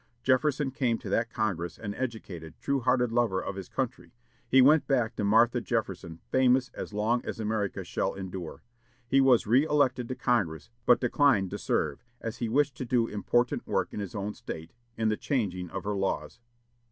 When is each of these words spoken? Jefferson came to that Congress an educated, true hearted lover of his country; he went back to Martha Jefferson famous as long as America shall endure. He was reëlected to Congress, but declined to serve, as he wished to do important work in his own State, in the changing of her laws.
Jefferson 0.23 0.71
came 0.71 0.97
to 0.97 1.09
that 1.09 1.29
Congress 1.31 1.77
an 1.77 1.93
educated, 1.93 2.55
true 2.59 2.79
hearted 2.79 3.11
lover 3.11 3.39
of 3.39 3.55
his 3.55 3.69
country; 3.69 4.15
he 4.49 4.59
went 4.59 4.87
back 4.87 5.15
to 5.15 5.23
Martha 5.23 5.61
Jefferson 5.61 6.17
famous 6.31 6.71
as 6.73 6.91
long 6.91 7.23
as 7.23 7.39
America 7.39 7.83
shall 7.83 8.15
endure. 8.15 8.63
He 9.05 9.21
was 9.21 9.43
reëlected 9.43 10.07
to 10.07 10.15
Congress, 10.15 10.71
but 10.87 11.01
declined 11.01 11.51
to 11.51 11.59
serve, 11.59 12.03
as 12.19 12.37
he 12.37 12.49
wished 12.49 12.73
to 12.77 12.83
do 12.85 13.05
important 13.05 13.67
work 13.67 13.93
in 13.93 13.99
his 13.99 14.15
own 14.15 14.33
State, 14.33 14.73
in 14.97 15.09
the 15.09 15.17
changing 15.17 15.69
of 15.69 15.83
her 15.83 15.93
laws. 15.95 16.39